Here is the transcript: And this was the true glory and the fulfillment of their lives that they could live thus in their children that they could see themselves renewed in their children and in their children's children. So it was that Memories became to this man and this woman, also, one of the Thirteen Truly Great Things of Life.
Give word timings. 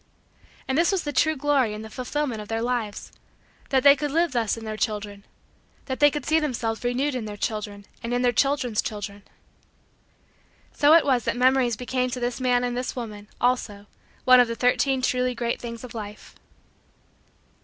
And 0.67 0.75
this 0.75 0.91
was 0.91 1.03
the 1.03 1.13
true 1.13 1.35
glory 1.35 1.75
and 1.75 1.85
the 1.85 1.87
fulfillment 1.91 2.41
of 2.41 2.47
their 2.47 2.59
lives 2.63 3.11
that 3.69 3.83
they 3.83 3.95
could 3.95 4.09
live 4.09 4.31
thus 4.31 4.57
in 4.57 4.65
their 4.65 4.75
children 4.75 5.23
that 5.85 5.99
they 5.99 6.09
could 6.09 6.25
see 6.25 6.39
themselves 6.39 6.83
renewed 6.83 7.13
in 7.13 7.25
their 7.25 7.37
children 7.37 7.85
and 8.01 8.11
in 8.11 8.23
their 8.23 8.31
children's 8.31 8.81
children. 8.81 9.21
So 10.73 10.95
it 10.95 11.05
was 11.05 11.25
that 11.25 11.37
Memories 11.37 11.77
became 11.77 12.09
to 12.09 12.19
this 12.19 12.41
man 12.41 12.63
and 12.63 12.75
this 12.75 12.95
woman, 12.95 13.27
also, 13.39 13.85
one 14.25 14.39
of 14.39 14.47
the 14.47 14.55
Thirteen 14.55 15.03
Truly 15.03 15.35
Great 15.35 15.61
Things 15.61 15.83
of 15.83 15.93
Life. 15.93 16.33